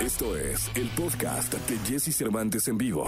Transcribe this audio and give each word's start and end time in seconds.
Esto 0.00 0.34
es 0.34 0.70
el 0.76 0.88
podcast 0.96 1.52
de 1.52 1.78
Jesse 1.86 2.16
Cervantes 2.16 2.68
en 2.68 2.78
vivo. 2.78 3.06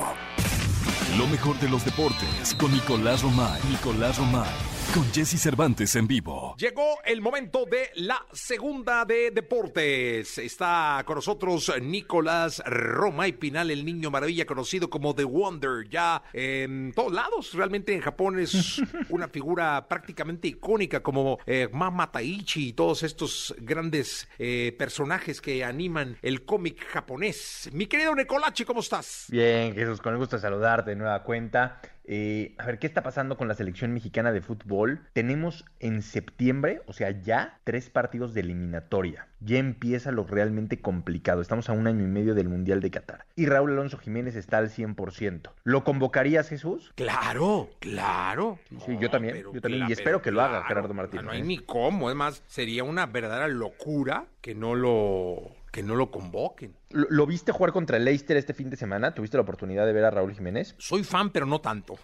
Lo 1.16 1.26
mejor 1.28 1.58
de 1.58 1.70
los 1.70 1.82
deportes 1.86 2.54
con 2.58 2.70
Nicolás 2.70 3.22
Romay. 3.22 3.58
Nicolás 3.70 4.18
Romay. 4.18 4.81
Con 4.90 5.10
Jesse 5.10 5.40
Cervantes 5.40 5.96
en 5.96 6.06
vivo. 6.06 6.54
Llegó 6.58 6.98
el 7.06 7.22
momento 7.22 7.64
de 7.64 7.90
la 7.94 8.26
segunda 8.30 9.06
de 9.06 9.30
deportes. 9.30 10.36
Está 10.36 11.02
con 11.06 11.16
nosotros 11.16 11.72
Nicolás 11.80 12.62
Romay 12.66 13.32
Pinal, 13.32 13.70
el 13.70 13.86
niño 13.86 14.10
maravilla 14.10 14.44
conocido 14.44 14.90
como 14.90 15.14
The 15.14 15.24
Wonder, 15.24 15.88
ya 15.88 16.22
en 16.34 16.92
todos 16.94 17.10
lados. 17.10 17.54
Realmente 17.54 17.94
en 17.94 18.02
Japón 18.02 18.38
es 18.38 18.82
una 19.08 19.28
figura 19.28 19.88
prácticamente 19.88 20.48
icónica 20.48 21.00
como 21.00 21.38
eh, 21.46 21.70
Mama 21.72 22.12
Taichi 22.12 22.68
y 22.68 22.72
todos 22.74 23.02
estos 23.02 23.54
grandes 23.58 24.28
eh, 24.38 24.76
personajes 24.78 25.40
que 25.40 25.64
animan 25.64 26.18
el 26.20 26.44
cómic 26.44 26.86
japonés. 26.86 27.70
Mi 27.72 27.86
querido 27.86 28.14
Nicolachi, 28.14 28.66
¿cómo 28.66 28.80
estás? 28.80 29.24
Bien, 29.30 29.74
Jesús, 29.74 30.02
con 30.02 30.12
el 30.12 30.18
gusto 30.18 30.36
de 30.36 30.42
saludarte 30.42 30.90
de 30.90 30.96
nueva 30.96 31.22
cuenta. 31.22 31.80
Eh, 32.14 32.54
a 32.58 32.66
ver, 32.66 32.78
¿qué 32.78 32.86
está 32.86 33.02
pasando 33.02 33.38
con 33.38 33.48
la 33.48 33.54
selección 33.54 33.94
mexicana 33.94 34.32
de 34.32 34.42
fútbol? 34.42 35.00
Tenemos 35.14 35.64
en 35.80 36.02
septiembre, 36.02 36.82
o 36.84 36.92
sea, 36.92 37.10
ya 37.22 37.58
tres 37.64 37.88
partidos 37.88 38.34
de 38.34 38.42
eliminatoria. 38.42 39.28
Ya 39.40 39.56
empieza 39.56 40.12
lo 40.12 40.24
realmente 40.24 40.78
complicado. 40.78 41.40
Estamos 41.40 41.70
a 41.70 41.72
un 41.72 41.86
año 41.86 42.04
y 42.04 42.08
medio 42.08 42.34
del 42.34 42.50
Mundial 42.50 42.82
de 42.82 42.90
Qatar. 42.90 43.24
Y 43.34 43.46
Raúl 43.46 43.72
Alonso 43.72 43.96
Jiménez 43.96 44.36
está 44.36 44.58
al 44.58 44.68
100%. 44.68 45.52
¿Lo 45.64 45.84
convocarías, 45.84 46.50
Jesús? 46.50 46.92
Claro, 46.96 47.70
claro. 47.78 48.58
Sí, 48.84 48.98
yo 49.00 49.08
también. 49.08 49.46
Yo 49.50 49.62
también. 49.62 49.88
y 49.88 49.92
espero 49.92 50.20
que 50.20 50.32
lo 50.32 50.42
haga 50.42 50.64
Gerardo 50.64 50.92
Martínez. 50.92 51.24
No 51.24 51.30
hay 51.30 51.40
ni 51.40 51.56
cómo. 51.56 52.10
Es 52.10 52.16
más, 52.16 52.42
sería 52.46 52.84
una 52.84 53.06
verdadera 53.06 53.48
locura 53.48 54.26
que 54.42 54.54
no 54.54 54.74
lo 54.74 55.61
que 55.72 55.82
no 55.82 55.96
lo 55.96 56.10
convoquen. 56.10 56.76
¿Lo, 56.90 57.06
lo 57.10 57.26
viste 57.26 57.50
jugar 57.50 57.72
contra 57.72 57.96
el 57.96 58.04
Leicester 58.04 58.36
este 58.36 58.54
fin 58.54 58.70
de 58.70 58.76
semana? 58.76 59.14
¿Tuviste 59.14 59.36
la 59.38 59.42
oportunidad 59.42 59.86
de 59.86 59.92
ver 59.92 60.04
a 60.04 60.10
Raúl 60.10 60.34
Jiménez? 60.34 60.76
Soy 60.78 61.02
fan, 61.02 61.30
pero 61.30 61.46
no 61.46 61.60
tanto. 61.60 61.98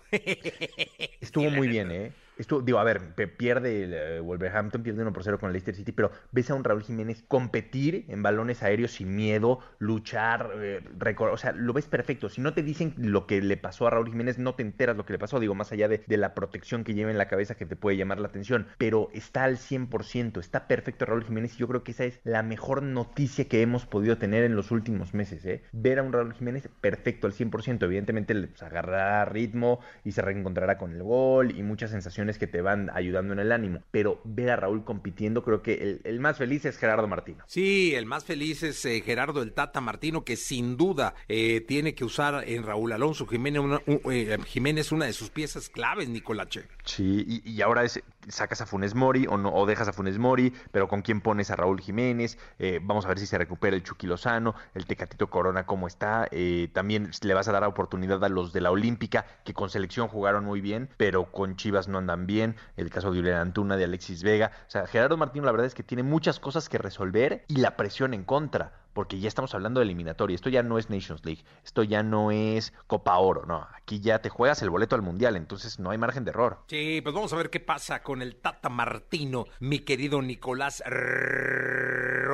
Estuvo 1.20 1.50
muy 1.50 1.68
bien, 1.68 1.92
¿eh? 1.92 2.12
Estuvo, 2.38 2.62
digo, 2.62 2.78
a 2.78 2.84
ver, 2.84 3.14
pierde 3.36 3.84
el 3.84 3.94
eh, 3.94 4.20
Wolverhampton, 4.20 4.82
pierde 4.82 5.02
1 5.02 5.12
por 5.12 5.24
0 5.24 5.38
con 5.40 5.48
el 5.48 5.54
Leicester 5.54 5.74
City, 5.74 5.90
pero 5.90 6.12
ves 6.30 6.48
a 6.50 6.54
un 6.54 6.62
Raúl 6.62 6.84
Jiménez 6.84 7.24
competir 7.26 8.04
en 8.08 8.22
balones 8.22 8.62
aéreos 8.62 8.92
sin 8.92 9.16
miedo, 9.16 9.58
luchar, 9.80 10.52
eh, 10.56 10.80
o 11.18 11.36
sea, 11.36 11.52
lo 11.52 11.72
ves 11.72 11.86
perfecto. 11.86 12.28
Si 12.28 12.40
no 12.40 12.54
te 12.54 12.62
dicen 12.62 12.94
lo 12.96 13.26
que 13.26 13.42
le 13.42 13.56
pasó 13.56 13.88
a 13.88 13.90
Raúl 13.90 14.08
Jiménez, 14.08 14.38
no 14.38 14.54
te 14.54 14.62
enteras 14.62 14.96
lo 14.96 15.04
que 15.04 15.14
le 15.14 15.18
pasó, 15.18 15.40
digo, 15.40 15.56
más 15.56 15.72
allá 15.72 15.88
de, 15.88 16.04
de 16.06 16.16
la 16.16 16.34
protección 16.34 16.84
que 16.84 16.94
lleva 16.94 17.10
en 17.10 17.18
la 17.18 17.26
cabeza 17.26 17.56
que 17.56 17.66
te 17.66 17.74
puede 17.74 17.96
llamar 17.96 18.20
la 18.20 18.28
atención, 18.28 18.68
pero 18.78 19.10
está 19.12 19.42
al 19.42 19.56
100%, 19.56 20.38
está 20.38 20.68
perfecto 20.68 21.06
Raúl 21.06 21.24
Jiménez 21.24 21.56
y 21.56 21.58
yo 21.58 21.66
creo 21.66 21.82
que 21.82 21.90
esa 21.90 22.04
es 22.04 22.20
la 22.22 22.44
mejor 22.44 22.84
noticia 22.84 23.48
que 23.48 23.62
hemos 23.62 23.84
podido 23.84 24.16
tener 24.16 24.44
en 24.44 24.54
los 24.54 24.70
últimos 24.70 25.12
meses, 25.12 25.44
¿eh? 25.44 25.62
Ver 25.72 25.98
a 25.98 26.04
un 26.04 26.12
Raúl 26.12 26.34
Jiménez 26.34 26.68
perfecto 26.80 27.26
al 27.26 27.32
100%, 27.32 27.82
evidentemente 27.82 28.34
pues, 28.34 28.62
agarrará 28.62 29.24
ritmo 29.24 29.80
y 30.04 30.12
se 30.12 30.22
reencontrará 30.22 30.78
con 30.78 30.92
el 30.92 31.02
gol 31.02 31.58
y 31.58 31.64
muchas 31.64 31.90
sensaciones 31.90 32.27
que 32.36 32.46
te 32.46 32.60
van 32.60 32.90
ayudando 32.92 33.32
en 33.32 33.38
el 33.38 33.52
ánimo, 33.52 33.80
pero 33.90 34.20
ver 34.24 34.50
a 34.50 34.56
Raúl 34.56 34.84
compitiendo, 34.84 35.42
creo 35.42 35.62
que 35.62 35.74
el, 35.74 36.00
el 36.04 36.20
más 36.20 36.36
feliz 36.36 36.66
es 36.66 36.76
Gerardo 36.76 37.06
Martino. 37.08 37.42
Sí, 37.46 37.94
el 37.94 38.04
más 38.04 38.24
feliz 38.24 38.62
es 38.62 38.84
eh, 38.84 39.00
Gerardo 39.00 39.40
el 39.40 39.52
Tata 39.54 39.80
Martino, 39.80 40.24
que 40.24 40.36
sin 40.36 40.76
duda 40.76 41.14
eh, 41.28 41.60
tiene 41.62 41.94
que 41.94 42.04
usar 42.04 42.42
en 42.46 42.64
Raúl 42.64 42.92
Alonso 42.92 43.26
Jiménez 43.26 43.62
una, 43.62 43.80
un- 43.86 44.00
eh, 44.12 44.36
Jiménez 44.46 44.92
una 44.92 45.06
de 45.06 45.12
sus 45.12 45.30
piezas 45.30 45.68
claves, 45.70 46.08
Nicolache. 46.08 46.64
Sí, 46.84 47.24
y, 47.44 47.48
y 47.50 47.62
ahora 47.62 47.84
es, 47.84 48.02
sacas 48.26 48.60
a 48.60 48.66
Funes 48.66 48.94
Mori 48.94 49.26
o, 49.28 49.36
no, 49.38 49.54
o 49.54 49.64
dejas 49.64 49.86
a 49.88 49.92
Funes 49.92 50.18
Mori, 50.18 50.52
pero 50.72 50.88
con 50.88 51.02
quién 51.02 51.20
pones 51.20 51.50
a 51.50 51.56
Raúl 51.56 51.80
Jiménez, 51.80 52.36
Eh, 52.58 52.80
vamos 52.82 53.04
a 53.04 53.08
ver 53.08 53.18
si 53.20 53.26
se 53.26 53.38
recupera 53.38 53.76
el 53.76 53.84
Chucky 53.84 54.06
Lozano, 54.08 54.54
el 54.74 54.86
Tecatito 54.86 55.28
Corona 55.30 55.64
cómo 55.66 55.86
está, 55.86 56.26
Eh, 56.32 56.68
también 56.72 57.10
le 57.22 57.34
vas 57.34 57.46
a 57.48 57.52
dar 57.52 57.62
oportunidad 57.64 58.24
a 58.24 58.28
los 58.28 58.52
de 58.52 58.60
la 58.60 58.70
Olímpica, 58.70 59.26
que 59.44 59.52
con 59.54 59.68
selección 59.70 60.08
jugaron 60.08 60.44
muy 60.44 60.60
bien, 60.60 60.88
pero 60.96 61.30
con 61.30 61.56
Chivas 61.56 61.86
no 61.88 61.98
andan 61.98 62.17
bien, 62.26 62.56
el 62.76 62.90
caso 62.90 63.10
de 63.10 63.18
Julián 63.18 63.40
Antuna, 63.40 63.76
de 63.76 63.84
Alexis 63.84 64.22
Vega, 64.22 64.52
o 64.66 64.70
sea, 64.70 64.86
Gerardo 64.86 65.16
Martino 65.16 65.46
la 65.46 65.52
verdad 65.52 65.66
es 65.66 65.74
que 65.74 65.82
tiene 65.82 66.02
muchas 66.02 66.40
cosas 66.40 66.68
que 66.68 66.78
resolver 66.78 67.44
y 67.48 67.56
la 67.56 67.76
presión 67.76 68.14
en 68.14 68.24
contra. 68.24 68.72
Porque 68.94 69.20
ya 69.20 69.28
estamos 69.28 69.54
hablando 69.54 69.78
de 69.78 69.84
eliminatoria. 69.84 70.34
Esto 70.34 70.50
ya 70.50 70.64
no 70.64 70.76
es 70.76 70.90
Nations 70.90 71.24
League. 71.24 71.44
Esto 71.62 71.84
ya 71.84 72.02
no 72.02 72.32
es 72.32 72.72
Copa 72.88 73.16
Oro. 73.18 73.44
No, 73.46 73.64
aquí 73.76 74.00
ya 74.00 74.20
te 74.20 74.28
juegas 74.28 74.60
el 74.62 74.70
boleto 74.70 74.96
al 74.96 75.02
Mundial. 75.02 75.36
Entonces 75.36 75.78
no 75.78 75.90
hay 75.90 75.98
margen 75.98 76.24
de 76.24 76.30
error. 76.30 76.64
Sí, 76.66 77.00
pues 77.00 77.14
vamos 77.14 77.32
a 77.32 77.36
ver 77.36 77.48
qué 77.48 77.60
pasa 77.60 78.02
con 78.02 78.22
el 78.22 78.34
Tata 78.36 78.68
Martino, 78.68 79.44
mi 79.60 79.80
querido 79.80 80.20
Nicolás 80.20 80.82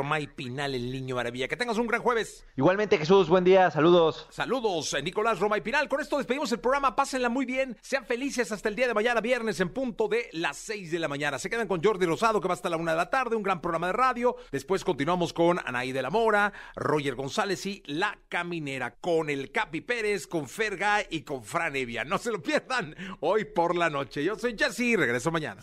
Romay 0.05 0.27
Pinal, 0.27 0.75
el 0.75 0.93
niño 0.93 1.15
maravilla. 1.15 1.49
Que 1.49 1.57
tengas 1.57 1.79
un 1.79 1.87
gran 1.87 2.03
jueves. 2.03 2.45
Igualmente, 2.59 2.99
Jesús, 2.99 3.27
buen 3.31 3.43
día, 3.43 3.71
saludos. 3.71 4.27
Saludos, 4.29 4.93
eh, 4.93 5.03
Nicolás 5.03 5.41
Roma 5.41 5.57
y 5.57 5.63
Pinal. 5.63 5.89
Con 5.89 5.99
esto 5.99 6.19
despedimos 6.19 6.53
el 6.53 6.61
programa. 6.61 6.95
Pásenla 6.95 7.31
muy 7.31 7.47
bien. 7.47 7.75
Sean 7.81 8.05
felices 8.05 8.53
hasta 8.53 8.69
el 8.69 8.77
día 8.77 8.87
de 8.87 8.93
mañana, 8.93 9.23
viernes, 9.23 9.61
en 9.61 9.71
punto 9.71 10.07
de 10.07 10.29
las 10.33 10.59
6 10.59 10.91
de 10.91 10.99
la 10.99 11.09
mañana. 11.09 11.39
Se 11.39 11.49
quedan 11.49 11.67
con 11.67 11.83
Jordi 11.83 12.05
Rosado, 12.05 12.39
que 12.39 12.49
va 12.49 12.53
hasta 12.53 12.69
la 12.69 12.77
una 12.77 12.91
de 12.91 12.99
la 12.99 13.09
tarde. 13.09 13.35
Un 13.35 13.43
gran 13.43 13.63
programa 13.63 13.87
de 13.87 13.95
radio. 13.95 14.37
Después 14.53 14.85
continuamos 14.85 15.33
con 15.33 15.59
Anaí 15.65 15.93
de 15.93 16.03
la 16.03 16.11
Mora, 16.11 16.53
Roger 16.77 17.15
González 17.15 17.65
y 17.65 17.83
La 17.87 18.19
Caminera. 18.29 18.97
Con 18.97 19.31
el 19.31 19.53
Capi 19.53 19.81
Pérez, 19.81 20.27
con 20.27 20.51
Ferga 20.51 20.99
y 21.09 21.23
con 21.23 21.43
Fran 21.43 21.77
Evia. 21.77 22.05
No 22.05 22.19
se 22.19 22.31
lo 22.31 22.43
pierdan 22.43 22.95
hoy 23.21 23.47
por 23.47 23.75
la 23.75 23.89
noche. 23.89 24.23
Yo 24.23 24.37
soy 24.37 24.55
Jesse. 24.55 24.99
Regreso 24.99 25.31
mañana. 25.31 25.63